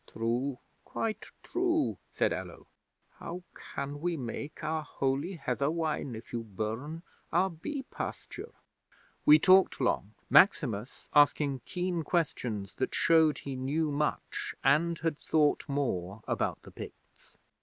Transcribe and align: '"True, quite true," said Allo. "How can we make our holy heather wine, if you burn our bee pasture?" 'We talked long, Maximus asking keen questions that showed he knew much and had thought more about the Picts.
'"True, 0.07 0.57
quite 0.83 1.27
true," 1.43 1.99
said 2.11 2.33
Allo. 2.33 2.65
"How 3.19 3.43
can 3.53 3.99
we 4.01 4.17
make 4.17 4.63
our 4.63 4.81
holy 4.81 5.33
heather 5.33 5.69
wine, 5.69 6.15
if 6.15 6.33
you 6.33 6.41
burn 6.43 7.03
our 7.31 7.51
bee 7.51 7.83
pasture?" 7.83 8.51
'We 9.27 9.37
talked 9.37 9.79
long, 9.79 10.15
Maximus 10.27 11.07
asking 11.13 11.61
keen 11.65 12.01
questions 12.01 12.73
that 12.77 12.95
showed 12.95 13.37
he 13.37 13.55
knew 13.55 13.91
much 13.91 14.55
and 14.63 14.97
had 14.97 15.19
thought 15.19 15.69
more 15.69 16.23
about 16.27 16.63
the 16.63 16.71
Picts. 16.71 17.37